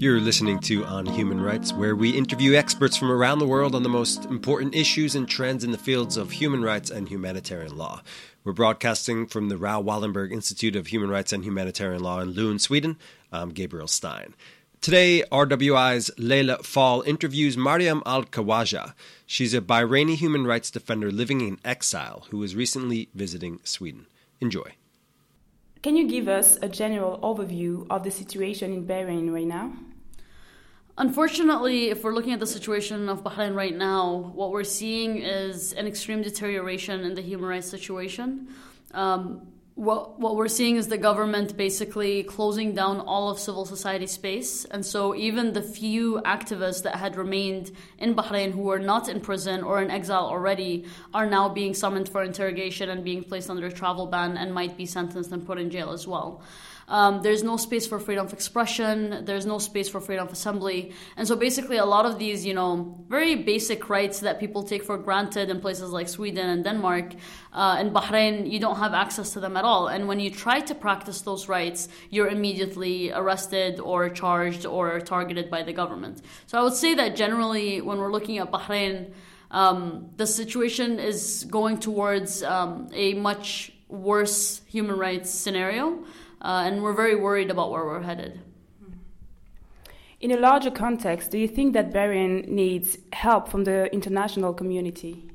[0.00, 3.82] You're listening to On Human Rights, where we interview experts from around the world on
[3.82, 8.02] the most important issues and trends in the fields of human rights and humanitarian law.
[8.44, 12.60] We're broadcasting from the Raoul Wallenberg Institute of Human Rights and Humanitarian Law in Lund,
[12.60, 12.98] Sweden.
[13.32, 14.34] I'm Gabriel Stein.
[14.84, 18.92] Today, RWI's Leila Fall interviews Mariam Al Khawaja.
[19.24, 24.04] She's a Bahraini human rights defender living in exile who was recently visiting Sweden.
[24.42, 24.74] Enjoy.
[25.82, 29.72] Can you give us a general overview of the situation in Bahrain right now?
[30.98, 35.72] Unfortunately, if we're looking at the situation of Bahrain right now, what we're seeing is
[35.72, 38.48] an extreme deterioration in the human rights situation.
[38.92, 44.06] Um, what what we're seeing is the government basically closing down all of civil society
[44.06, 44.64] space.
[44.66, 49.20] And so even the few activists that had remained in Bahrain who were not in
[49.20, 53.66] prison or in exile already are now being summoned for interrogation and being placed under
[53.66, 56.40] a travel ban and might be sentenced and put in jail as well
[56.88, 59.24] um, there's no space for freedom of expression.
[59.24, 60.92] There's no space for freedom of assembly.
[61.16, 64.82] And so basically, a lot of these, you know, very basic rights that people take
[64.82, 67.14] for granted in places like Sweden and Denmark,
[67.52, 69.88] uh, in Bahrain, you don't have access to them at all.
[69.88, 75.50] And when you try to practice those rights, you're immediately arrested or charged or targeted
[75.50, 76.20] by the government.
[76.46, 79.12] So I would say that generally, when we're looking at Bahrain,
[79.50, 86.04] um, the situation is going towards um, a much worse human rights scenario
[86.44, 88.40] uh, and we're very worried about where we're headed.
[90.20, 95.30] In a larger context, do you think that Bahrain needs help from the international community?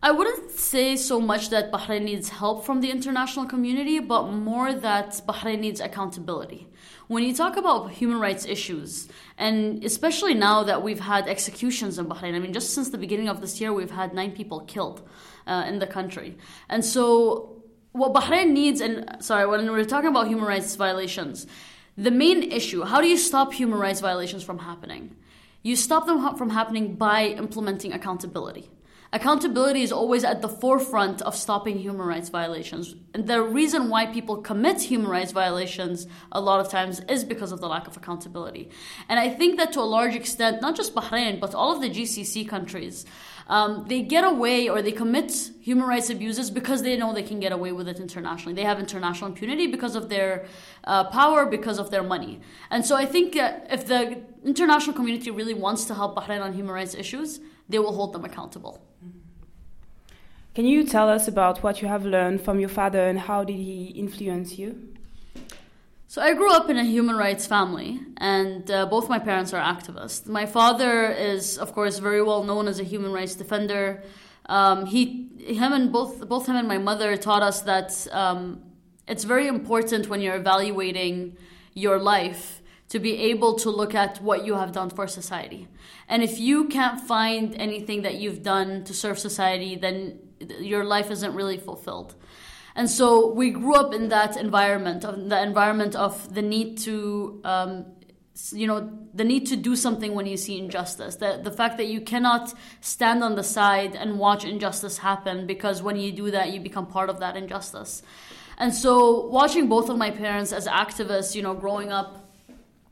[0.00, 4.72] I wouldn't say so much that Bahrain needs help from the international community, but more
[4.72, 6.68] that Bahrain needs accountability.
[7.08, 12.06] When you talk about human rights issues, and especially now that we've had executions in
[12.06, 15.08] Bahrain, I mean, just since the beginning of this year, we've had nine people killed
[15.46, 16.38] uh, in the country.
[16.68, 17.57] And so
[17.92, 21.46] what Bahrain needs, and sorry, when we're talking about human rights violations,
[21.96, 25.16] the main issue how do you stop human rights violations from happening?
[25.62, 28.70] You stop them from happening by implementing accountability.
[29.10, 32.94] Accountability is always at the forefront of stopping human rights violations.
[33.14, 37.50] And the reason why people commit human rights violations a lot of times is because
[37.50, 38.68] of the lack of accountability.
[39.08, 41.88] And I think that to a large extent, not just Bahrain, but all of the
[41.88, 43.06] GCC countries,
[43.48, 47.40] um, they get away or they commit human rights abuses because they know they can
[47.40, 48.54] get away with it internationally.
[48.54, 50.46] They have international impunity because of their
[50.84, 52.40] uh, power, because of their money.
[52.70, 56.52] And so I think uh, if the international community really wants to help Bahrain on
[56.52, 58.82] human rights issues, they will hold them accountable.
[60.54, 63.56] Can you tell us about what you have learned from your father and how did
[63.56, 64.88] he influence you?
[66.10, 69.62] So I grew up in a human rights family, and uh, both my parents are
[69.62, 70.26] activists.
[70.26, 74.02] My father is, of course, very well known as a human rights defender.
[74.46, 78.62] Um, he, him, and both both him and my mother taught us that um,
[79.06, 81.36] it's very important when you're evaluating
[81.74, 85.68] your life to be able to look at what you have done for society.
[86.08, 90.20] And if you can't find anything that you've done to serve society, then
[90.58, 92.14] your life isn't really fulfilled.
[92.74, 97.40] And so we grew up in that environment, of the environment of the need to,
[97.44, 97.86] um,
[98.52, 101.16] you know, the need to do something when you see injustice.
[101.16, 105.82] The, the fact that you cannot stand on the side and watch injustice happen because
[105.82, 108.02] when you do that, you become part of that injustice.
[108.58, 112.28] And so watching both of my parents as activists, you know, growing up,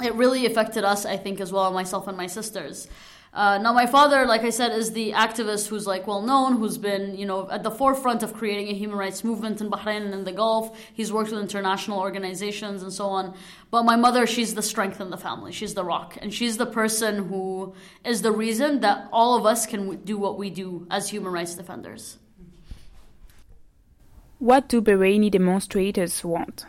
[0.00, 2.88] it really affected us, I think, as well, myself and my sisters.
[3.32, 6.78] Uh, now, my father, like I said, is the activist who's like well known, who's
[6.78, 10.14] been you know at the forefront of creating a human rights movement in Bahrain and
[10.14, 10.76] in the Gulf.
[10.94, 13.34] He's worked with international organizations and so on.
[13.70, 15.52] But my mother, she's the strength in the family.
[15.52, 17.74] She's the rock, and she's the person who
[18.04, 21.54] is the reason that all of us can do what we do as human rights
[21.54, 22.18] defenders.
[24.38, 26.64] What do Bahraini demonstrators want?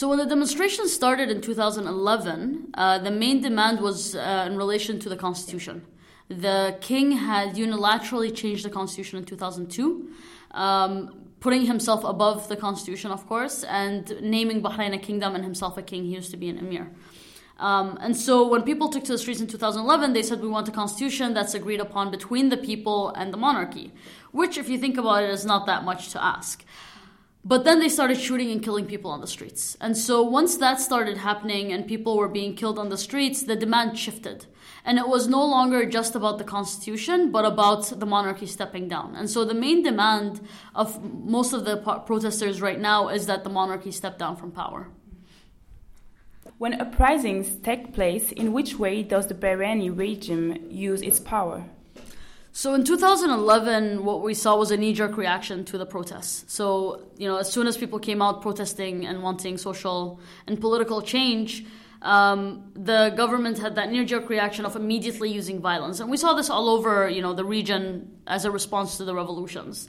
[0.00, 4.98] So when the demonstration started in 2011, uh, the main demand was uh, in relation
[4.98, 5.82] to the constitution.
[6.30, 10.08] The king had unilaterally changed the constitution in 2002,
[10.52, 15.76] um, putting himself above the constitution, of course, and naming Bahrain a kingdom and himself
[15.76, 16.04] a king.
[16.04, 16.90] He used to be an emir.
[17.58, 20.66] Um, and so when people took to the streets in 2011, they said we want
[20.66, 23.92] a constitution that's agreed upon between the people and the monarchy,
[24.32, 26.64] which, if you think about it, is not that much to ask.
[27.42, 29.76] But then they started shooting and killing people on the streets.
[29.80, 33.56] And so once that started happening and people were being killed on the streets, the
[33.56, 34.46] demand shifted.
[34.84, 39.16] And it was no longer just about the constitution, but about the monarchy stepping down.
[39.16, 40.40] And so the main demand
[40.74, 44.88] of most of the protesters right now is that the monarchy step down from power.
[46.58, 51.64] When uprisings take place, in which way does the Bahraini regime use its power?
[52.52, 56.52] So in 2011, what we saw was a knee-jerk reaction to the protests.
[56.52, 61.00] So you know, as soon as people came out protesting and wanting social and political
[61.00, 61.64] change,
[62.02, 66.48] um, the government had that knee-jerk reaction of immediately using violence, and we saw this
[66.50, 69.86] all over you know the region as a response to the revolutions.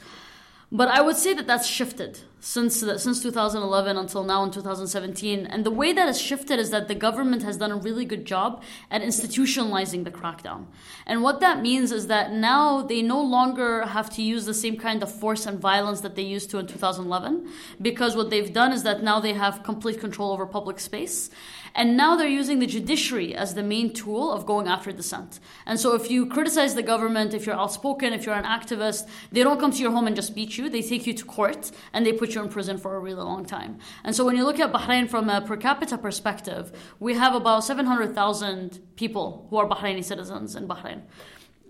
[0.73, 5.45] But I would say that that's shifted since the, since 2011 until now in 2017.
[5.45, 8.25] And the way that has shifted is that the government has done a really good
[8.25, 10.67] job at institutionalizing the crackdown.
[11.05, 14.77] And what that means is that now they no longer have to use the same
[14.77, 17.49] kind of force and violence that they used to in 2011,
[17.81, 21.29] because what they've done is that now they have complete control over public space.
[21.73, 25.39] And now they're using the judiciary as the main tool of going after dissent.
[25.65, 29.43] And so if you criticize the government, if you're outspoken, if you're an activist, they
[29.43, 30.69] don't come to your home and just beat you.
[30.69, 33.45] They take you to court and they put you in prison for a really long
[33.45, 33.79] time.
[34.03, 37.63] And so when you look at Bahrain from a per capita perspective, we have about
[37.63, 41.01] 700,000 people who are Bahraini citizens in Bahrain.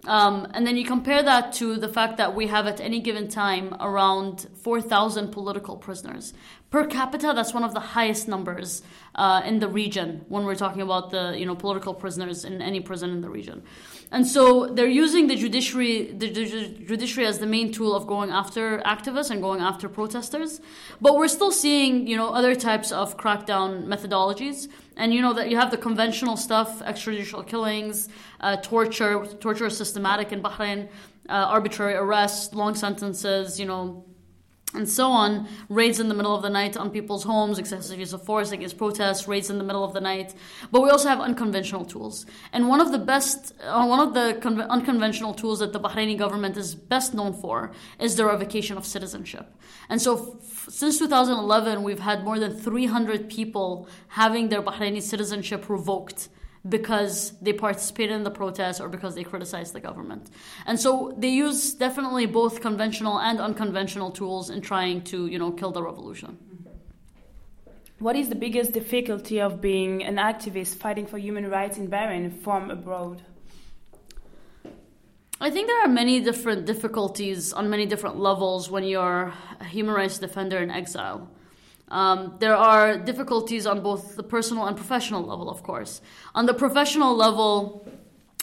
[0.08, 3.28] Um, and then you compare that to the fact that we have at any given
[3.28, 6.34] time around 4,000 political prisoners.
[6.72, 8.82] Per capita, that's one of the highest numbers
[9.16, 12.80] uh, in the region when we're talking about the you know political prisoners in any
[12.80, 13.62] prison in the region.
[14.10, 18.80] And so they're using the judiciary, the judiciary as the main tool of going after
[18.80, 20.62] activists and going after protesters.
[21.02, 24.70] But we're still seeing, you know, other types of crackdown methodologies.
[24.96, 28.08] And you know that you have the conventional stuff, extrajudicial killings,
[28.40, 29.26] uh, torture.
[29.26, 30.88] Torture is systematic in Bahrain.
[31.28, 34.06] Uh, arbitrary arrests, long sentences, you know,
[34.74, 38.14] and so on, raids in the middle of the night on people's homes, excessive use
[38.14, 40.34] of force against protests, raids in the middle of the night.
[40.72, 42.26] But we also have unconventional tools.
[42.54, 46.18] And one of the best, uh, one of the con- unconventional tools that the Bahraini
[46.18, 49.54] government is best known for is the revocation of citizenship.
[49.90, 55.70] And so f- since 2011, we've had more than 300 people having their Bahraini citizenship
[55.70, 56.30] revoked
[56.68, 60.30] because they participated in the protests or because they criticized the government.
[60.66, 65.52] And so they use definitely both conventional and unconventional tools in trying to, you know,
[65.52, 66.38] kill the revolution.
[67.98, 72.32] What is the biggest difficulty of being an activist fighting for human rights in Bahrain
[72.32, 73.22] from abroad?
[75.40, 79.96] I think there are many different difficulties on many different levels when you're a human
[79.96, 81.30] rights defender in exile.
[81.92, 86.02] Um, there are difficulties on both the personal and professional level, of course.
[86.34, 87.86] On the professional level,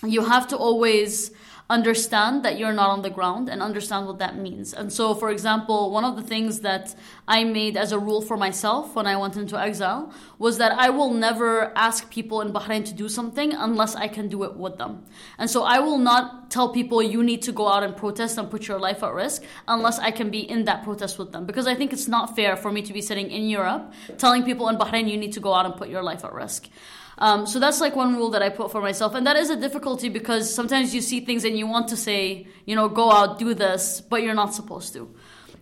[0.04, 1.30] you have to always
[1.70, 4.72] understand that you're not on the ground and understand what that means.
[4.72, 6.94] And so, for example, one of the things that
[7.26, 10.88] I made as a rule for myself when I went into exile was that I
[10.88, 14.78] will never ask people in Bahrain to do something unless I can do it with
[14.78, 15.04] them.
[15.36, 18.50] And so I will not tell people you need to go out and protest and
[18.50, 21.44] put your life at risk unless I can be in that protest with them.
[21.44, 24.68] Because I think it's not fair for me to be sitting in Europe telling people
[24.70, 26.70] in Bahrain you need to go out and put your life at risk.
[27.18, 29.14] Um, so that's like one rule that I put for myself.
[29.14, 32.46] And that is a difficulty because sometimes you see things and you want to say,
[32.64, 35.12] you know, go out, do this, but you're not supposed to.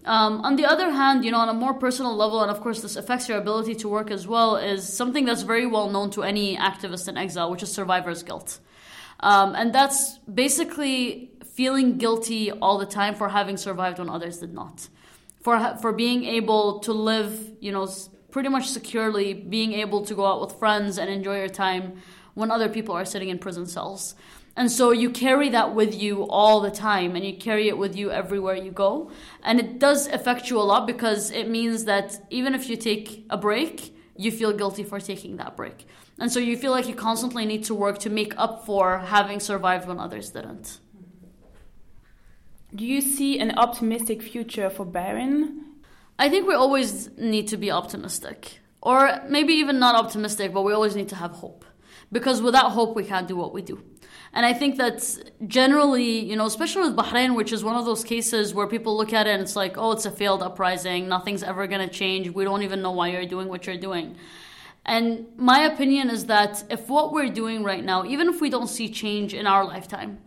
[0.04, 2.80] Um, on the other hand, you know, on a more personal level, and of course
[2.80, 6.22] this affects your ability to work as well, is something that's very well known to
[6.22, 8.60] any activist in exile, which is survivor's guilt.
[9.20, 14.52] Um, and that's basically feeling guilty all the time for having survived when others did
[14.52, 14.88] not.
[15.40, 17.88] For, for being able to live, you know,
[18.36, 21.96] pretty much securely being able to go out with friends and enjoy your time
[22.34, 24.14] when other people are sitting in prison cells.
[24.54, 27.96] And so you carry that with you all the time and you carry it with
[27.96, 29.10] you everywhere you go.
[29.42, 33.24] And it does affect you a lot because it means that even if you take
[33.30, 35.86] a break, you feel guilty for taking that break.
[36.18, 39.40] And so you feel like you constantly need to work to make up for having
[39.40, 40.78] survived when others didn't.
[42.74, 45.65] Do you see an optimistic future for Bahrain
[46.18, 48.60] I think we always need to be optimistic.
[48.82, 51.64] Or maybe even not optimistic, but we always need to have hope.
[52.12, 53.82] Because without hope, we can't do what we do.
[54.32, 55.02] And I think that
[55.46, 59.12] generally, you know, especially with Bahrain, which is one of those cases where people look
[59.12, 61.08] at it and it's like, oh, it's a failed uprising.
[61.08, 62.28] Nothing's ever going to change.
[62.28, 64.16] We don't even know why you're doing what you're doing.
[64.84, 68.68] And my opinion is that if what we're doing right now, even if we don't
[68.68, 70.20] see change in our lifetime,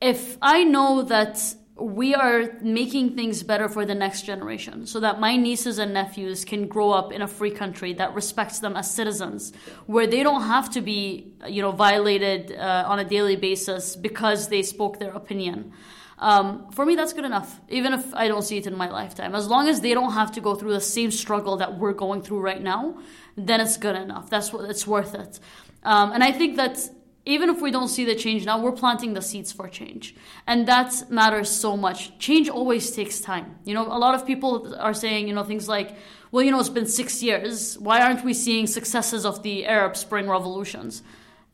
[0.00, 5.20] if I know that we are making things better for the next generation so that
[5.20, 8.90] my nieces and nephews can grow up in a free country that respects them as
[8.90, 9.52] citizens
[9.84, 14.48] where they don't have to be you know violated uh, on a daily basis because
[14.48, 15.72] they spoke their opinion.
[16.18, 19.34] Um, for me that's good enough even if i don't see it in my lifetime.
[19.34, 22.22] As long as they don't have to go through the same struggle that we're going
[22.22, 22.98] through right now
[23.36, 24.30] then it's good enough.
[24.30, 25.40] That's what it's worth it.
[25.82, 26.78] Um, and i think that
[27.26, 30.14] even if we don't see the change now, we're planting the seeds for change.
[30.46, 32.16] And that matters so much.
[32.18, 33.56] Change always takes time.
[33.64, 35.96] You know, a lot of people are saying, you know, things like,
[36.30, 37.76] well, you know, it's been six years.
[37.78, 41.02] Why aren't we seeing successes of the Arab Spring revolutions?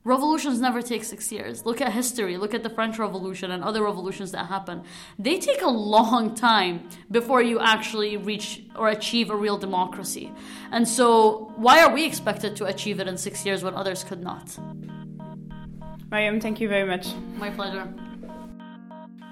[0.04, 1.64] Revolutions never take six years.
[1.64, 2.36] Look at history.
[2.36, 4.82] Look at the French Revolution and other revolutions that happen.
[5.18, 10.32] They take a long time before you actually reach or achieve a real democracy.
[10.72, 14.22] And so, why are we expected to achieve it in six years when others could
[14.22, 14.58] not?
[16.12, 17.14] Mariam, thank you very much.
[17.38, 17.88] My pleasure.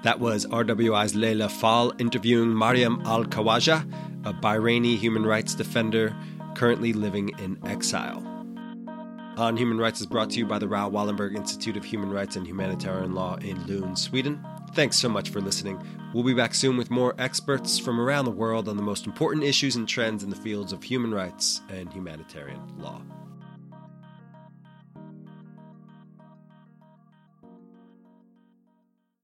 [0.01, 3.85] That was RWI's Leila Fall interviewing Mariam Al Khawaja,
[4.25, 6.15] a Bahraini human rights defender
[6.55, 8.27] currently living in exile.
[9.37, 12.35] On Human Rights is brought to you by the Raoul Wallenberg Institute of Human Rights
[12.35, 14.43] and Humanitarian Law in Lund, Sweden.
[14.73, 15.79] Thanks so much for listening.
[16.15, 19.45] We'll be back soon with more experts from around the world on the most important
[19.45, 23.01] issues and trends in the fields of human rights and humanitarian law.